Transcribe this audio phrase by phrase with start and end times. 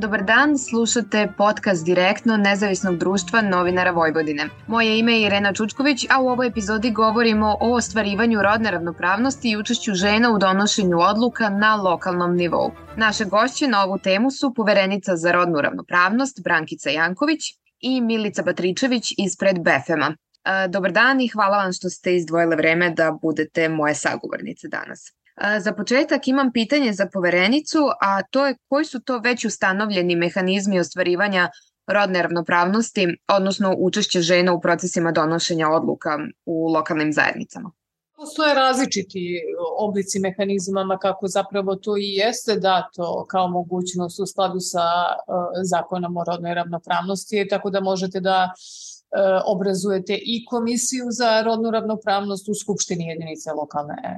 [0.00, 4.48] Dobar dan, slušate podcast direktno Nezavisnog društva novinara Vojvodine.
[4.66, 9.56] Moje ime je Irena Čučković, a u ovoj epizodi govorimo o ostvarivanju rodne ravnopravnosti i
[9.56, 12.70] učešću žena u donošenju odluka na lokalnom nivou.
[12.96, 17.40] Naše gošće na ovu temu su poverenica za rodnu ravnopravnost Brankica Janković
[17.80, 20.14] i Milica Batričević ispred BFM-a.
[20.44, 25.19] E, dobar dan i hvala vam što ste izdvojile vreme da budete moje sagovornice danas.
[25.60, 30.80] Za početak imam pitanje za poverenicu, a to je koji su to već ustanovljeni mehanizmi
[30.80, 31.48] ostvarivanja
[31.86, 37.72] rodne ravnopravnosti, odnosno učešće žena u procesima donošenja odluka u lokalnim zajednicama?
[38.16, 39.40] Postoje različiti
[39.78, 46.16] oblici mehanizmama kako zapravo to i jeste dato kao mogućnost u skladu sa uh, zakonom
[46.16, 48.52] o rodnoj ravnopravnosti, tako da možete da
[48.99, 48.99] E,
[49.46, 54.16] obrazujete i komisiju za rodnu ravnopravnost u Skupštini jedinice lokalne e,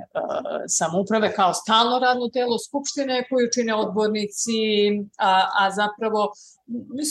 [0.68, 4.52] samouprave kao stalno radno telo Skupštine koju čine odbornici,
[5.18, 6.32] a, a zapravo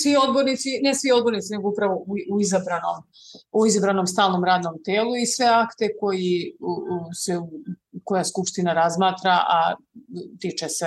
[0.01, 2.97] svi odbornici, ne svi odbornici, nego upravo u, u izabranom,
[3.51, 7.39] u izabranom stalnom radnom telu i sve akte koji u, u, se
[8.03, 9.75] koja Skupština razmatra, a
[10.39, 10.85] tiče se,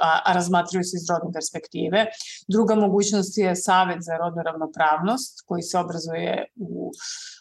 [0.00, 2.06] a, a razmatraju se iz rodne perspektive.
[2.48, 6.90] Druga mogućnost je Savet za rodnu ravnopravnost, koji se obrazuje u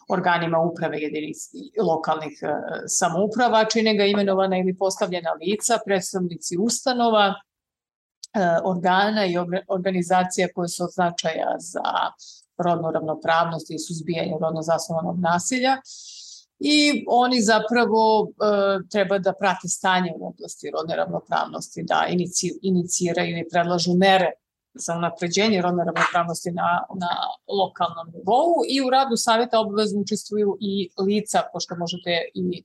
[0.09, 2.47] organima uprave jedinici lokalnih e,
[2.87, 7.33] samouprava, čine ga imenovana ili postavljena lica, predstavnici ustanova, e,
[8.63, 9.35] organa i
[9.67, 11.83] organizacija koje su od značaja za
[12.57, 15.77] rodnu ravnopravnost i suzbijanje rodno zasnovanog nasilja
[16.59, 23.37] i oni zapravo e, treba da prate stanje u oblasti rodne ravnopravnosti, da inici, iniciraju
[23.37, 24.31] i predlažu mere
[24.73, 27.11] za unapređenje rodne ravnopravnosti na, na
[27.47, 32.63] lokalnom nivou i u radu saveta obavezno učestvuju i lica, pošto možete i e,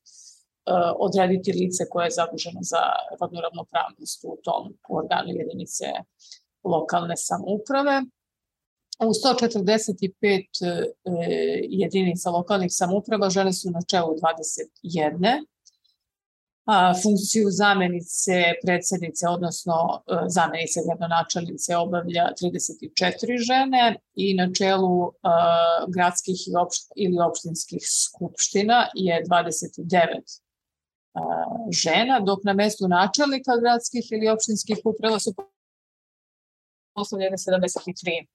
[0.99, 2.83] odrediti lice koje je zaduženo za
[3.21, 5.85] rodnu ravnopravnost u tom organu jedinice
[6.65, 8.03] lokalne samouprave.
[8.99, 10.93] U 145 e,
[11.69, 14.15] jedinica lokalnih samuprava žene su na čelu
[14.85, 15.45] 21,
[16.67, 19.75] a, funkciju zamenice predsednice, odnosno
[20.07, 25.33] e, zamenice gradonačelnice obavlja 34 žene i na čelu a,
[25.89, 26.53] gradskih i
[26.97, 30.41] ili opštinskih skupština je 29
[31.15, 31.21] a,
[31.83, 35.35] žena, dok na mestu načelnika gradskih ili opštinskih uprava su
[36.95, 38.27] poslovljene 73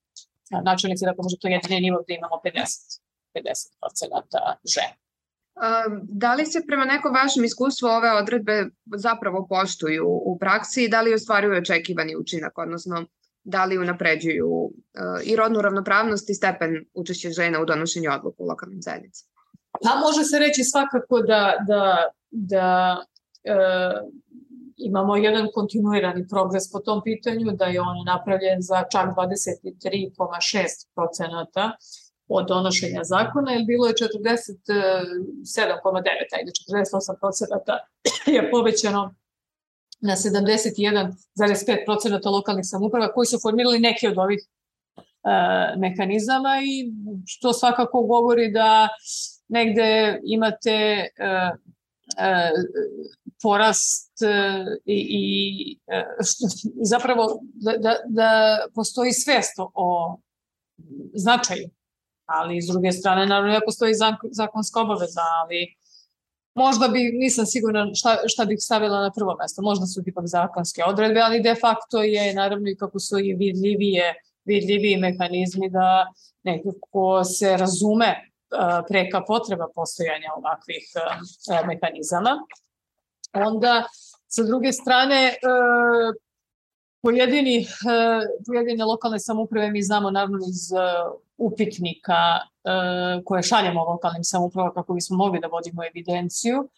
[0.49, 2.99] načelnici, dakle možda to je jedini nivo gde imamo 50,
[3.35, 4.95] 50% žena.
[6.03, 8.65] Da li se prema nekom vašem iskustvu ove odredbe
[8.95, 13.05] zapravo poštuju u praksi i da li ostvaruju očekivani učinak, odnosno
[13.43, 14.71] da li unapređuju
[15.23, 19.29] i rodnu ravnopravnost i stepen učešća žena u donošenju odluka u lokalnim zajednicama?
[19.83, 22.97] Pa može se reći svakako da, da, da
[23.43, 23.55] e,
[24.79, 31.71] imamo jedan kontinuirani progres po tom pitanju, da je on napravljen za čak 23,6 procenata
[32.27, 34.03] od donošenja zakona, jer bilo je 47,9,
[36.37, 37.79] ajde 48 procenata
[38.35, 39.15] je povećano
[40.01, 44.47] na 71,5 procenata lokalnih samuprava koji su formirali neke od ovih e,
[45.77, 46.91] mehanizama i
[47.25, 48.87] što svakako govori da
[49.47, 51.07] negde imate e,
[53.41, 56.05] porast e, i, i e,
[56.91, 60.17] zapravo da, da, da postoji svest o
[61.13, 61.69] značaju,
[62.25, 63.93] ali s druge strane naravno ja postoji
[64.31, 65.75] zakonska obaveza, ali
[66.55, 70.83] možda bi, nisam sigurna šta, šta bih stavila na prvo mesto, možda su ipak zakonske
[70.83, 74.13] odredbe, ali de facto je naravno i kako su i vidljivije,
[74.45, 76.07] vidljiviji mehanizmi da
[76.43, 78.28] nekako se razume
[78.87, 80.85] preka potreba postojanja ovakvih
[81.67, 82.37] mehanizama.
[83.33, 83.85] Onda
[84.29, 85.35] sa druge strane e,
[87.01, 87.65] pojedini, e,
[88.47, 90.75] pojedine lokalne samuprave mi znamo naravno iz e,
[91.37, 92.15] upitnika
[93.25, 96.69] koje šaljemo lokalnim samupravama kako bismo mogli da vodimo evidenciju,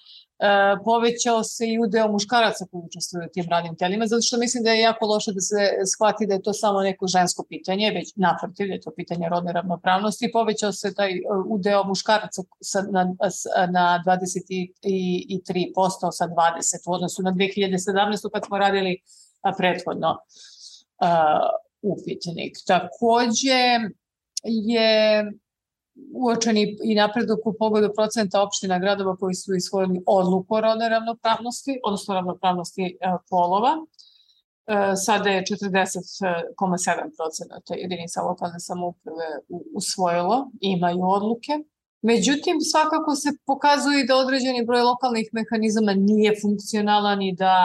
[0.86, 4.72] povećao se i udeo muškaraca koji učestvuju u tim radnim telima, zato što mislim da
[4.72, 5.56] je jako loše da se
[5.94, 9.54] shvati da je to samo neko žensko pitanje, već naprotiv da je to pitanje rodne
[9.54, 10.32] ravnopravnosti.
[10.34, 11.12] Povećao se taj
[11.48, 12.42] udeo muškaraca
[12.92, 13.16] na,
[13.72, 16.34] na 23% sa 20%
[16.88, 18.30] u odnosu na 2017.
[18.34, 19.02] kad smo radili
[19.58, 20.18] prethodno uh,
[21.82, 22.58] upitnik.
[22.68, 23.80] Takođe
[24.44, 25.32] je
[26.14, 31.80] uočeni i napredak u pogledu procenta opština gradova koji su isvojili odluku o rodnoj ravnopravnosti,
[31.84, 33.72] odnosno ravnopravnosti e, polova.
[34.68, 39.26] E, sada je 40,7 procenata jedinica lokalne samouprave
[39.76, 41.52] usvojilo, imaju odluke.
[42.02, 47.56] Međutim, svakako se pokazuje da određeni broj lokalnih mehanizama nije funkcionalan i da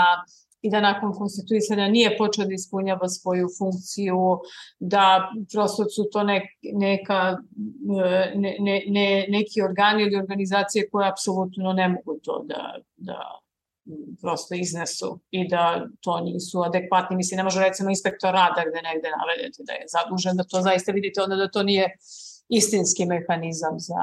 [0.66, 4.38] i da nakon konstituisanja nije počeo da ispunjava svoju funkciju,
[4.78, 7.36] da prosto su to nek, neka,
[8.36, 13.20] ne, ne, ne, neki organi ili organizacije koje apsolutno ne mogu to da, da
[14.20, 17.16] prosto iznesu i da to nisu adekvatni.
[17.16, 20.92] Mislim, ne može recimo inspektor rada gde negde navedete da je zadužen, da to zaista
[20.92, 21.96] vidite onda da to nije
[22.48, 24.02] istinski mehanizam za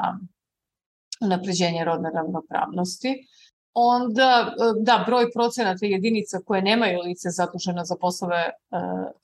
[1.22, 3.28] napređenje rodne ravnopravnosti.
[3.74, 8.52] Onda, da, broj procenata jedinica koje nemaju lice zaduženo za poslove e,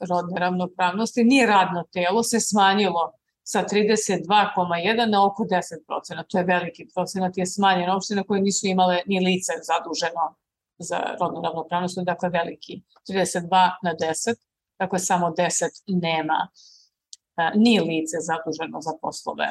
[0.10, 3.14] rodne ravnopravnosti nije radno telo, se smanjilo
[3.44, 6.24] sa 32,1 na oko 10 procena.
[6.24, 10.36] To je veliki procenat, je smanjen opština koje nisu imale ni lice zaduženo
[10.78, 14.36] za rodnu ravnopravnost, dakle veliki, 32 na 10,
[14.80, 16.48] dakle samo 10 nema
[17.36, 19.50] a, ni lice zaduženo za poslove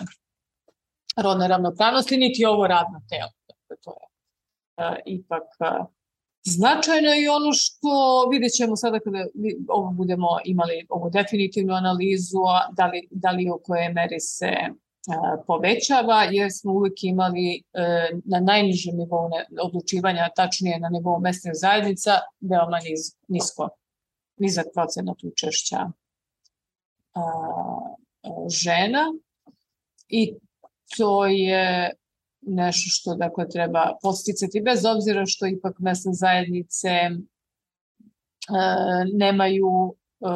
[1.16, 3.30] rodne ravnopravnosti, niti ovo radno telo.
[3.48, 4.17] Dakle, to je
[5.06, 5.42] ipak
[6.44, 7.90] značajno i ono što
[8.30, 9.26] vidjet ćemo sada kada
[9.69, 12.38] ovo budemo imali ovu definitivnu analizu,
[12.72, 14.52] da li, da li u koje meri se
[15.46, 17.62] povećava jer smo uvek imali e,
[18.25, 19.30] na najnižem nivou
[19.62, 22.10] odlučivanja, tačnije na nivou mesnih zajednica,
[22.40, 23.69] veoma niz, nisko,
[24.36, 25.86] nizak procenat učešća
[28.48, 29.04] žena.
[30.08, 30.34] I
[30.96, 31.94] to je
[32.48, 37.12] nešto što dakle treba posticati bez obzira što ipak mesne zajednice e,
[39.14, 40.26] nemaju e,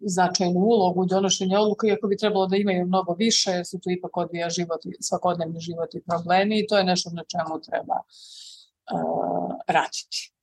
[0.00, 3.90] značajnu ulogu u donošenju odluka, iako bi trebalo da imaju mnogo više, jer se tu
[3.90, 7.96] ipak odvija život, svakodnevni život i problemi i to je nešto na čemu treba
[8.94, 10.35] uh, raditi.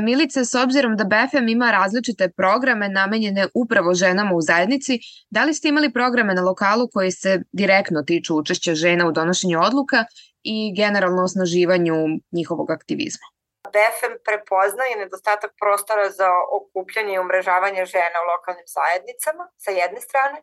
[0.00, 4.98] Milice, s obzirom da BFM ima različite programe namenjene upravo ženama u zajednici,
[5.30, 9.60] da li ste imali programe na lokalu koji se direktno tiču učešća žena u donošenju
[9.60, 10.04] odluka
[10.42, 11.94] i generalno osnaživanju
[12.32, 13.26] njihovog aktivizma?
[13.74, 20.38] BFM prepoznaje nedostatak prostora za okupljanje i umrežavanje žena u lokalnim zajednicama, sa jedne strane,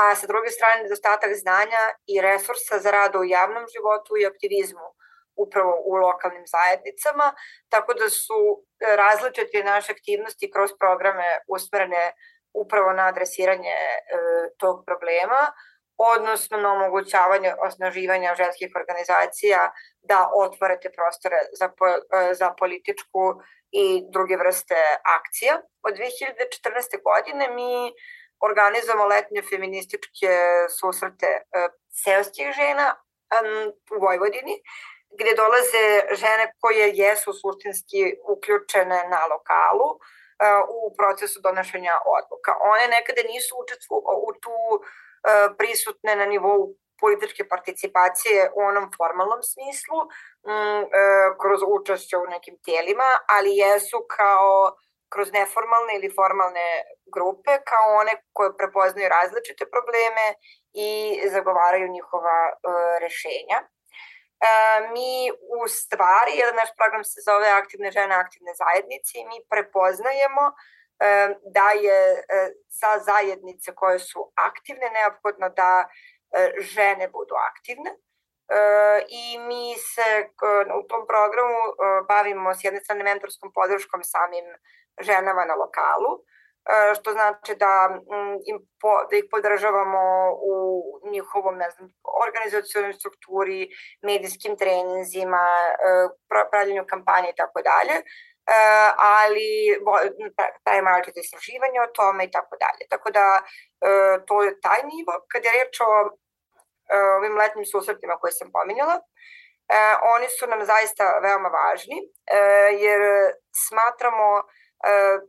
[0.00, 1.82] a sa druge strane nedostatak znanja
[2.12, 4.88] i resursa za rad u javnom životu i aktivizmu
[5.44, 7.34] upravo u lokalnim zajednicama,
[7.68, 8.40] tako da su
[8.96, 12.04] različite naše aktivnosti kroz programe usmerene
[12.54, 13.94] upravo na adresiranje e,
[14.58, 15.42] tog problema,
[15.98, 21.86] odnosno na omogućavanje osnaživanja ženskih organizacija da otvorete prostore za, po,
[22.32, 23.22] za političku
[23.70, 24.78] i druge vrste
[25.18, 25.54] akcija.
[25.82, 27.02] Od 2014.
[27.08, 27.92] godine mi
[28.40, 30.32] organizujemo letnje feminističke
[30.78, 31.42] susrete e,
[32.04, 32.94] seoskih žena
[33.96, 34.54] u Vojvodini,
[35.18, 35.84] gde dolaze
[36.20, 38.02] žene koje jesu suštinski
[38.34, 39.98] uključene na lokalu, e,
[40.76, 42.52] u procesu donošenja odluka.
[42.72, 43.96] One nekada nisu učestvu,
[44.28, 44.58] u tu
[45.24, 49.98] E, prisutne na nivou političke participacije u onom formalnom smislu,
[50.48, 51.02] mm, e,
[51.42, 54.76] kroz učešće u nekim tijelima, ali jesu kao
[55.12, 56.68] kroz neformalne ili formalne
[57.14, 60.26] grupe, kao one koje prepoznaju različite probleme
[60.72, 60.90] i
[61.34, 62.38] zagovaraju njihova
[63.00, 63.58] rešenja.
[64.92, 65.30] Mi
[65.60, 70.44] u stvari, jedan naš program se zove Aktivne žene, aktivne zajednice i mi prepoznajemo
[71.56, 72.00] da je
[72.80, 75.88] za zajednice koje su aktivne neophodno da
[76.58, 77.90] žene budu aktivne.
[79.08, 80.28] I mi se
[80.80, 81.60] u tom programu
[82.08, 84.44] bavimo s jedne strane mentorskom podrškom samim
[85.00, 86.12] ženama na lokalu,
[86.96, 87.74] što znači da,
[88.50, 90.02] im po, da ih podržavamo
[90.52, 90.54] u
[91.12, 91.88] njihovom ne znam,
[92.26, 93.68] organizacijalnoj strukturi,
[94.02, 95.44] medijskim treninzima,
[96.50, 97.96] pravljenju kampanje i tako dalje.
[98.48, 98.58] E,
[98.96, 99.48] ali
[100.64, 102.82] pravimo različite istraživanja o tome i tako dalje.
[102.92, 103.44] Tako da e,
[104.26, 105.12] to je taj nivo.
[105.30, 108.96] Kad je reč o e, ovim letnim susretima koje sam pominjala,
[110.16, 111.98] oni su nam zaista veoma važni,
[112.84, 113.00] jer
[113.66, 114.28] smatramo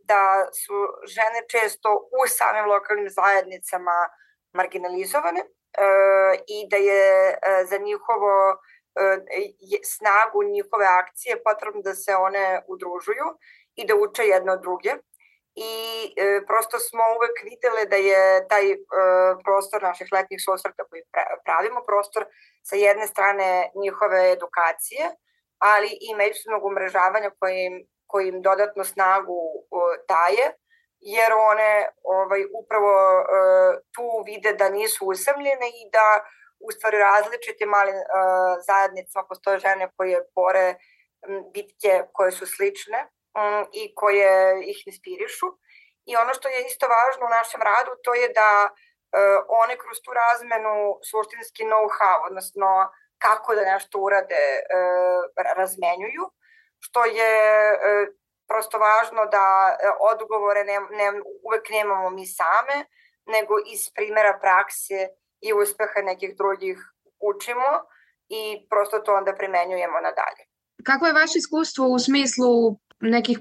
[0.03, 0.73] da su
[1.15, 3.97] žene često u samim lokalnim zajednicama
[4.53, 5.41] marginalizovane
[6.47, 7.37] i da je
[7.69, 8.59] za njihovo
[9.83, 13.27] snagu njihove akcije potrebno da se one udružuju
[13.75, 14.91] i da uče jedno od druge.
[15.55, 15.73] I
[16.17, 18.77] e, prosto smo uvek videle da je taj e,
[19.43, 21.01] prostor naših letnjih susreta koji
[21.45, 22.25] pravimo, prostor
[22.63, 25.05] sa jedne strane njihove edukacije,
[25.57, 27.75] ali i međusobnog umrežavanja koji im,
[28.09, 29.63] koji im dodatno snagu e,
[30.07, 30.45] daje,
[30.99, 31.71] jer one
[32.03, 33.25] ovaj, upravo e,
[33.95, 36.07] tu vide da nisu usamljene i da
[36.59, 40.75] u stvari različite male uh, zajednice, postoje žene koje bore
[41.53, 42.99] bitke koje su slične
[43.73, 44.33] i koje
[44.71, 45.47] ih inspirišu.
[46.05, 49.97] I ono što je isto važno u našem radu, to je da uh, one kroz
[50.03, 50.75] tu razmenu
[51.09, 52.69] suštinski know-how, odnosno
[53.17, 54.43] kako da nešto urade,
[55.57, 56.23] razmenjuju,
[56.79, 57.33] što je
[57.73, 57.79] uh,
[58.49, 59.45] prosto važno da
[60.13, 61.07] odgovore ne, ne,
[61.47, 62.77] uvek nemamo mi same,
[63.35, 64.99] nego iz primera prakse
[65.47, 66.77] i uspeha nekih drugih
[67.31, 67.69] učimo
[68.39, 70.43] i prosto to onda primenjujemo nadalje.
[70.83, 72.51] Kako je vaše iskustvo u smislu
[72.99, 73.39] nekih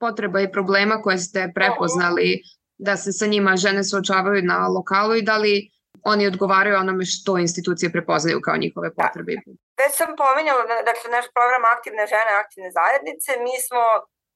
[0.00, 2.42] potreba i problema koje ste prepoznali
[2.78, 5.70] da se sa njima žene suočavaju na lokalu i da li
[6.02, 9.32] oni odgovaraju onome što institucije prepoznaju kao njihove potrebe?
[9.80, 13.82] Već sam pominjala, da, dakle, naš program Aktivne žene, aktivne zajednice, mi smo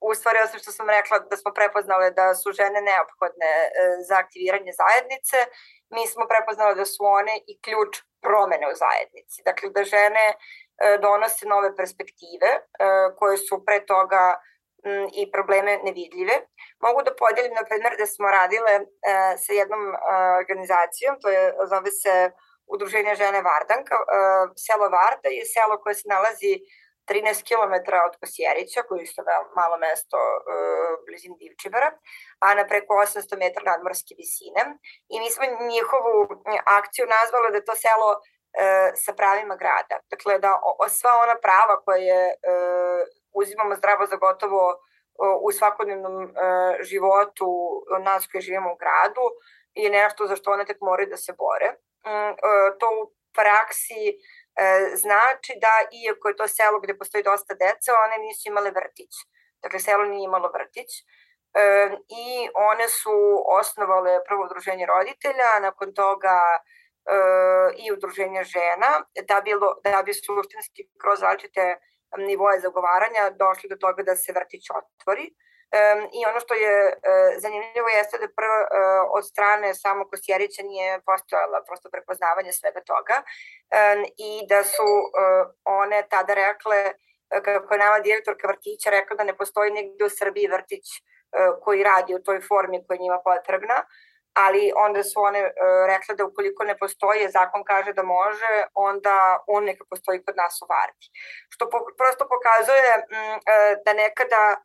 [0.08, 3.68] u stvari, osim što sam rekla da smo prepoznale da su žene neophodne e,
[4.08, 5.38] za aktiviranje zajednice,
[5.94, 7.92] mi smo prepoznali da su one i ključ
[8.24, 9.38] promene u zajednici.
[9.48, 10.34] Dakle, da žene e,
[11.04, 12.60] donose nove perspektive e,
[13.18, 14.24] koje su pre toga
[15.20, 16.36] i probleme nevidljive.
[16.86, 18.72] Mogu da podelim, na primjer, da smo radile
[19.44, 19.82] sa jednom
[20.40, 22.14] organizacijom, to je, zove se
[22.74, 23.96] Udruženje žene Vardanka.
[23.96, 24.02] E,
[24.64, 26.52] selo Varda je selo koje se nalazi
[27.10, 27.74] 13 km
[28.08, 29.24] od Kosjerića, koji je
[29.60, 30.32] malo mesto e,
[31.06, 31.90] blizin Divčibara,
[32.44, 34.62] a na preko 800 metara nadmorske visine.
[35.12, 36.14] I mi smo njihovu
[36.78, 39.96] akciju nazvali da to selo e, sa pravima grada.
[40.12, 40.50] Dakle, da
[40.88, 42.34] sva ona prava koje e,
[43.40, 44.62] uzimamo zdravo za gotovo
[45.46, 46.28] u svakodnevnom e,
[46.82, 47.48] životu
[48.00, 49.24] nas koji živimo u gradu
[49.74, 51.68] je nešto za što one tek moraju da se bore.
[52.06, 52.34] Mm, e,
[52.80, 53.02] to u
[53.38, 54.16] praksi e,
[54.96, 59.12] znači da iako je to selo gde postoji dosta dece, one nisu imale vrtić.
[59.62, 60.90] Dakle, selo nije imalo vrtić
[62.24, 63.16] i one su
[63.60, 66.38] osnovale prvo udruženje roditelja, nakon toga
[67.76, 68.90] i udruženje žena,
[69.28, 71.78] da, bilo, da bi suštinski kroz različite
[72.18, 75.26] nivoje zagovaranja došli do toga da se vrtić otvori.
[75.26, 75.51] Um,
[76.18, 76.94] I ono što je uh,
[77.42, 78.68] zanimljivo jeste da prvo uh,
[79.16, 83.16] od strane samog Kosjerića nije postojala prosto prepoznavanje svega toga
[84.28, 86.92] i da su uh, one tada rekle
[87.44, 90.86] kako je nama direktorka vrtića rekla da ne postoji negde u Srbiji vrtić
[91.62, 93.78] koji radi u toj formi koja njima potrebna
[94.34, 95.42] ali onda su one
[95.86, 100.62] rekle da ukoliko ne postoji, zakon kaže da može, onda on neka postoji kod nas
[100.62, 101.06] u Vardi.
[101.48, 102.92] Što po, prosto pokazuje
[103.84, 104.56] da nekada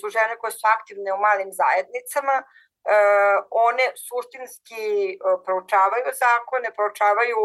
[0.00, 3.36] su žene koje su aktivne u malim zajednicama, uh,
[3.68, 7.40] one suštinski uh, proučavaju zakone, proučavaju,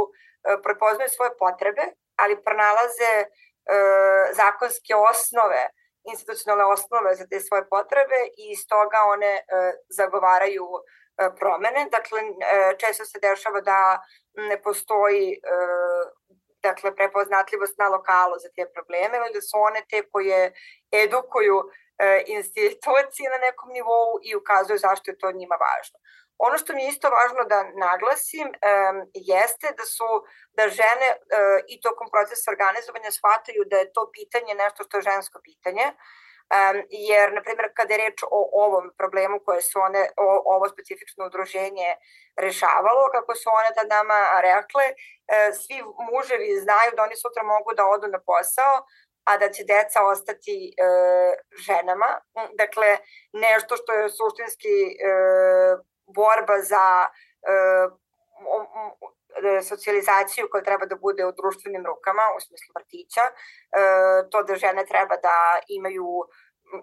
[0.64, 1.84] prepoznaju svoje potrebe,
[2.22, 3.14] ali pronalaze
[4.42, 5.64] zakonske osnove
[6.12, 9.34] institucionalne osnove za te svoje potrebe i iz toga one
[9.90, 10.66] zagovaraju
[11.18, 11.88] E, promene.
[11.92, 14.02] Dakle, e, često se dešava da
[14.50, 15.38] ne postoji e,
[16.64, 20.54] dakle, prepoznatljivost na lokalu za te probleme, ili da su one te koje
[20.92, 21.58] edukuju
[22.38, 25.98] institucije na nekom nivou i ukazuju zašto je to njima važno.
[26.38, 30.10] Ono što mi je isto važno da naglasim um, jeste da su
[30.58, 31.20] da žene uh,
[31.68, 35.88] i tokom procesa organizovanja shvataju da je to pitanje nešto što je žensko pitanje,
[36.56, 40.66] Um, jer, na primjer, kada je reč o ovom problemu koje su one, o, ovo
[40.70, 41.90] specifično udruženje
[42.38, 44.96] rešavalo, kako su one tad nama rekle, e,
[45.62, 45.78] svi
[46.10, 48.74] muževi znaju da oni sutra mogu da odu na posao,
[49.28, 50.88] a da će deca ostati e,
[51.68, 52.10] ženama.
[52.58, 52.98] Dakle,
[53.34, 54.96] nešto što je suštinski e,
[56.16, 57.88] borba za e,
[59.44, 63.34] E, socijalizaciju koja treba da bude u društvenim rukama, u smislu vrtića, e,
[64.32, 66.08] to da žene treba da imaju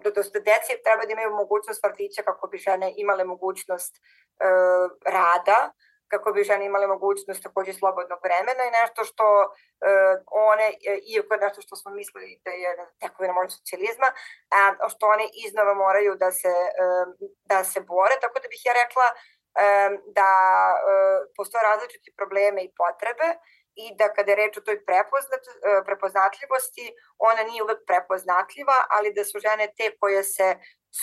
[0.03, 4.01] da, da, da deci treba da imaju mogućnost vrtića kako bi žene imale mogućnost e,
[5.17, 5.71] rada,
[6.17, 9.47] kako bi žene imale mogućnost takođe slobodnog vremena i nešto što e,
[10.51, 10.67] one,
[11.13, 12.69] iako je nešto što smo mislili da je
[13.01, 14.09] tekovina možda socijalizma,
[14.57, 16.85] a, što one iznova moraju da se, e,
[17.51, 19.07] da se bore, tako da bih ja rekla
[20.17, 20.31] da
[20.75, 20.95] e,
[21.35, 23.27] postoje različiti probleme i potrebe
[23.75, 25.51] i da kada je reč o toj prepoznat, e,
[25.85, 26.85] prepoznatljivosti,
[27.17, 30.47] ona nije uvek prepoznatljiva, ali da su žene te koje se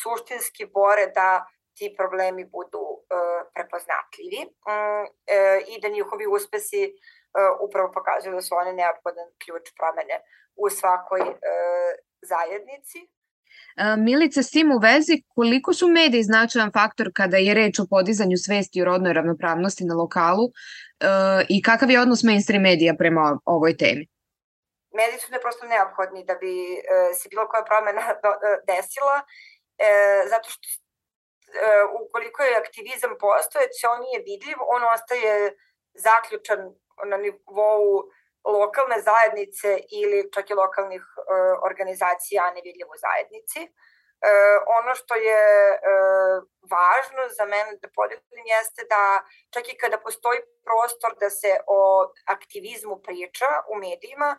[0.00, 3.02] suštinski bore da ti problemi budu e,
[3.54, 5.04] prepoznatljivi mm,
[5.72, 6.82] i da njihovi uspesi
[7.66, 10.16] upravo pokazuju da su one neophodan ključ promene
[10.62, 11.22] u svakoj
[12.30, 12.98] zajednici.
[13.98, 18.36] Milice, s tim u vezi, koliko su mediji značajan faktor kada je reč o podizanju
[18.36, 20.46] svesti o rodnoj ravnopravnosti na lokalu
[21.48, 24.12] i kakav je odnos mainstream medija prema ovoj temi?
[25.00, 28.14] Mediji su neprosto neophodni da bi e, se bilo koja promena e,
[28.70, 29.16] desila,
[29.78, 29.90] e,
[30.32, 30.81] zato što e,
[32.00, 35.56] ukoliko je aktivizam postojeć, on nije vidljiv, on ostaje
[35.94, 36.60] zaključan
[37.10, 37.84] na nivou
[38.44, 41.22] lokalne zajednice ili čak i lokalnih e,
[41.68, 43.60] organizacija, a nevidljiv u zajednici.
[43.62, 43.70] E,
[44.78, 45.78] ono što je e,
[46.74, 49.02] važno za mene da podelim jeste da
[49.54, 51.78] čak i kada postoji prostor da se o
[52.26, 54.36] aktivizmu priča u medijima,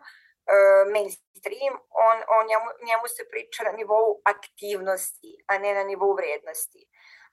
[0.92, 1.74] mainstream,
[2.08, 6.82] on, on njemu, njemu se priča na nivou aktivnosti, a ne na nivou vrednosti.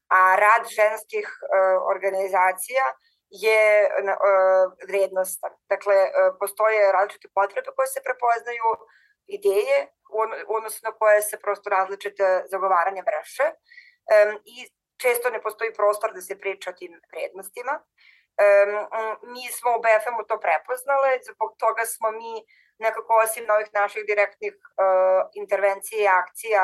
[0.08, 1.48] A rad ženskih uh,
[1.94, 2.86] organizacija
[3.30, 5.52] je uh, vrednostan.
[5.70, 8.68] Dakle, uh, postoje različite potrebe koje se prepoznaju,
[9.28, 9.78] ideje
[10.48, 14.58] u odnosu na koje se prosto različite zagovaranja vrše um, i
[15.02, 17.74] često ne postoji prostor da se priča o tim vrednostima.
[17.82, 22.34] Um, mi smo u BFM-u to prepoznale, zbog toga smo mi
[22.86, 26.64] nekako osim novih naših direktnih uh, intervencija i akcija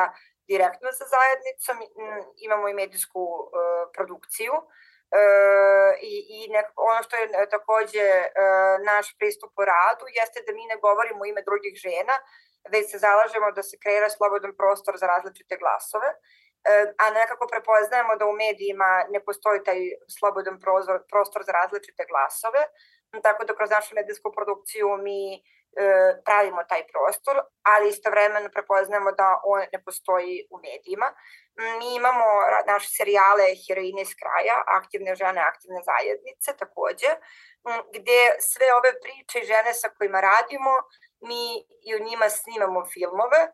[0.52, 1.78] direktno sa zajednicom,
[2.46, 3.50] imamo i medijsku uh,
[3.96, 4.54] produkciju,
[5.20, 10.52] Uh, i, i nekako ono što je takođe uh, naš pristup u radu jeste da
[10.54, 12.16] mi ne govorimo ime drugih žena,
[12.74, 16.10] već se zalažemo da se kreira slobodan prostor za različite glasove,
[17.04, 19.80] a nekako prepoznajemo da u medijima ne postoji taj
[20.18, 22.62] slobodan prozor, prostor za različite glasove,
[23.28, 25.22] tako da kroz našu medijsku produkciju mi
[26.26, 27.36] pravimo taj prostor,
[27.72, 31.08] ali istovremeno prepoznajemo da on ne postoji u medijima.
[31.80, 32.26] Mi imamo
[32.68, 37.12] naše serijale Heroine iz kraja, aktivne žene, aktivne zajednice takođe,
[37.96, 40.74] gde sve ove priče i žene sa kojima radimo,
[41.28, 41.44] mi
[41.88, 43.52] i u njima snimamo filmove, e,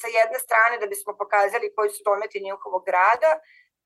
[0.00, 3.32] sa jedne strane da bismo pokazali koji su dometi njihovog rada,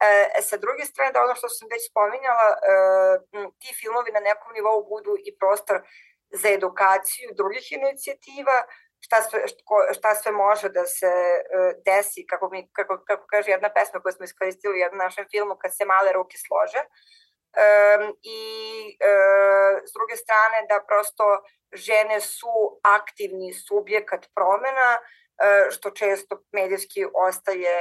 [0.01, 2.59] E, sa druge strane, da ono što sam već spominjala, e,
[3.61, 5.77] ti filmovi na nekom nivou budu i prostor
[6.31, 8.57] za edukaciju drugih inicijativa,
[9.01, 9.41] šta sve,
[9.99, 14.13] šta sve može da se uh, desi, kako, mi, kako, kako kaže jedna pesma koju
[14.13, 16.83] smo iskoristili u jednom našem filmu, kad se male ruke slože.
[16.83, 18.43] Um, I
[19.09, 21.25] uh, s druge strane da prosto
[21.73, 27.75] žene su aktivni subjekat promena, uh, što često medijski ostaje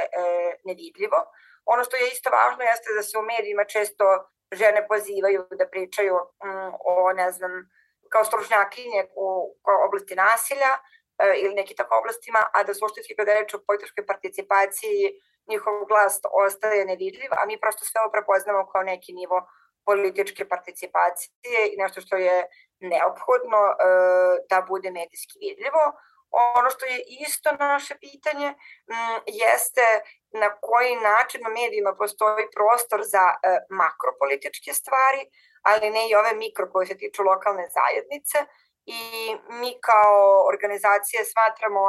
[0.65, 1.19] nevidljivo.
[1.65, 4.05] Ono što je isto važno jeste da se u medijima često
[4.51, 7.51] žene pozivaju da pričaju um, o, ne znam,
[8.09, 9.27] kao stručnjakinje u
[9.87, 10.81] oblasti nasilja e,
[11.43, 15.01] ili neki tako oblastima, a da suštinski kada je reč o političkoj participaciji
[15.51, 19.37] njihov glas ostaje nevidljiv, a mi prosto sve ovo prepoznamo kao neki nivo
[19.85, 22.37] političke participacije i nešto što je
[22.79, 23.75] neophodno e,
[24.49, 25.83] da bude medijski vidljivo.
[26.59, 28.55] Ono što je isto naše pitanje m,
[29.25, 29.85] jeste
[30.31, 33.35] na koji način u medijima postoji prostor za e,
[33.69, 35.21] makropolitičke stvari,
[35.69, 38.37] ali ne i ove mikro koje se tiču lokalne zajednice
[38.85, 39.01] i
[39.59, 41.83] mi kao organizacije smatramo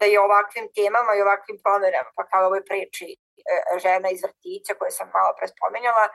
[0.00, 4.72] da je ovakvim temama i ovakvim promenama, pa kao ovoj priči e, žena iz vrtića
[4.78, 6.12] koje sam malo pre spomenjala, e,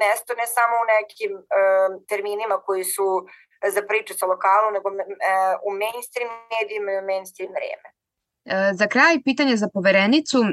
[0.00, 1.42] mesto ne samo u nekim e,
[2.08, 3.08] terminima koji su
[3.74, 4.88] za priče sa lokalu, nego
[5.68, 7.88] u mainstream medijima i u mainstream vreme.
[8.44, 10.48] E, za kraj, pitanje za poverenicu, e,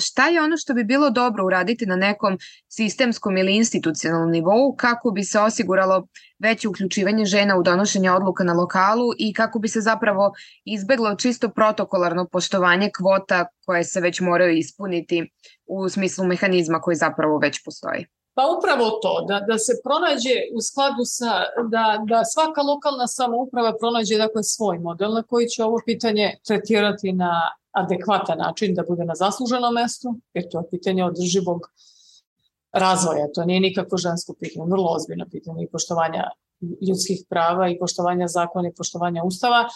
[0.00, 5.10] šta je ono što bi bilo dobro uraditi na nekom sistemskom ili institucionalnom nivou kako
[5.10, 6.06] bi se osiguralo
[6.38, 10.32] veće uključivanje žena u donošenje odluka na lokalu i kako bi se zapravo
[10.64, 15.30] izbeglo čisto protokolarno poštovanje kvota koje se već moraju ispuniti
[15.66, 18.06] u smislu mehanizma koji zapravo već postoji?
[18.34, 21.32] Pa upravo to, da, da se pronađe u skladu sa,
[21.74, 27.12] da, da svaka lokalna samouprava pronađe dakle svoj model na koji će ovo pitanje tretirati
[27.12, 27.32] na
[27.72, 31.60] adekvatan način, da bude na zasluženom mestu, jer to je pitanje održivog
[32.72, 36.30] razvoja, to nije nikako žensko pitanje, vrlo ozbiljno pitanje i poštovanja
[36.88, 39.68] ljudskih prava i poštovanja zakona i poštovanja ustava, e,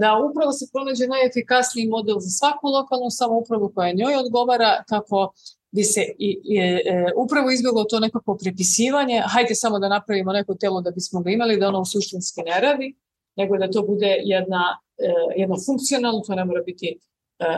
[0.00, 5.32] da upravo se pronađe najefikasniji model za svaku lokalnu samoupravu koja njoj odgovara, kako
[5.72, 10.54] bi se i, i, e, upravo izbjeglo to nekako prepisivanje, hajde samo da napravimo neko
[10.54, 12.96] telo da bismo ga imali, da ono suštinski ne radi,
[13.36, 16.98] nego da to bude jedna, e, jedno funkcionalno, to ne mora biti e,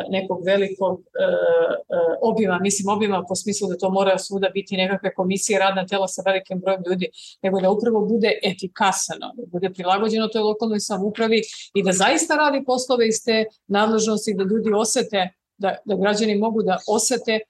[0.09, 5.15] nekog velikog e, e, obima, mislim obima po smislu da to mora svuda biti nekakve
[5.15, 7.09] komisije, radna tela sa velikim brojem ljudi,
[7.43, 11.43] nego da upravo bude efikasano, da bude prilagođeno toj lokalnoj samupravi
[11.75, 16.63] i da zaista radi poslove iz te nadležnosti, da ljudi osete, da, da građani mogu
[16.63, 17.41] da osete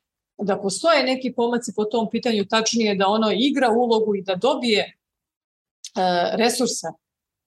[0.44, 4.82] da postoje neki pomaci po tom pitanju, tačnije da ono igra ulogu i da dobije
[4.82, 4.92] e,
[6.36, 6.86] resurse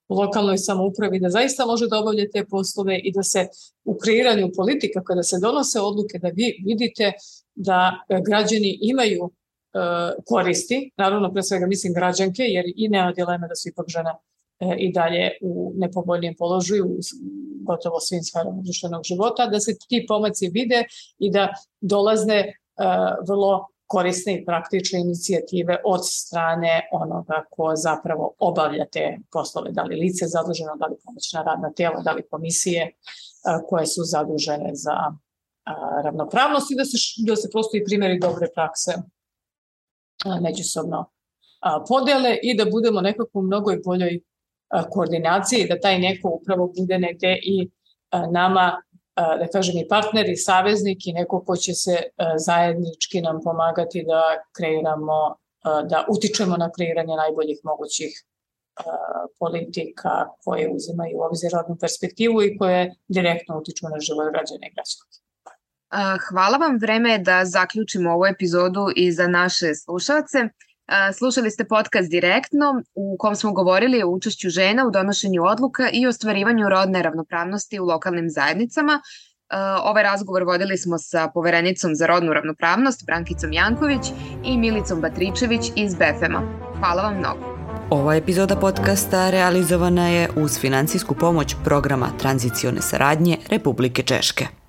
[0.07, 3.47] u lokalnoj samoupravi, da zaista može da obavlja te poslove i da se
[3.83, 7.11] u kreiranju politika, kada se donose odluke, da vi vidite
[7.55, 7.91] da
[8.25, 9.79] građani imaju e,
[10.25, 14.11] koristi, naravno pre svega mislim građanke, jer i nema dileme da su ipak žene
[14.77, 16.99] i dalje u nepovoljnijem položaju u
[17.63, 20.83] gotovo svim sferama društvenog života, da se ti pomaci vide
[21.19, 22.53] i da dolazne
[23.27, 29.95] vrlo korisne i praktične inicijative od strane onoga ko zapravo obavlja te poslove, da li
[29.95, 32.91] lice zaduženo, da li pomoćna radna tela, da li komisije
[33.69, 34.97] koje su zadužene za
[36.03, 38.91] ravnopravnost i da se, da se prosto i primjeri dobre prakse
[40.41, 41.05] međusobno
[41.87, 44.19] podele i da budemo nekako u mnogoj boljoj
[44.89, 47.69] koordinacije i da taj neko upravo bude negde i
[48.31, 48.81] nama
[49.15, 51.97] da kažem i partner i saveznik i neko ko će se
[52.37, 54.21] zajednički nam pomagati da
[54.57, 58.25] kreiramo da utičemo na kreiranje najboljih mogućih
[59.39, 64.73] politika koje uzimaju u obzir rodnu perspektivu i koje direktno utiču na život građana i
[64.75, 65.17] građanke.
[66.29, 70.37] Hvala vam, vreme je da zaključimo ovu epizodu i za naše slušalce.
[71.17, 76.07] Slušali ste podcast direktno u kom smo govorili o učešću žena u donošenju odluka i
[76.07, 79.01] ostvarivanju rodne ravnopravnosti u lokalnim zajednicama.
[79.83, 84.01] Ovaj razgovor vodili smo sa poverenicom za rodnu ravnopravnost Brankicom Janković
[84.43, 86.41] i Milicom Batričević iz BFM-a.
[86.79, 87.55] Hvala vam mnogo.
[87.89, 94.64] Ova epizoda podcasta realizovana je uz financijsku pomoć programa tranzicione saradnje Republike Češke.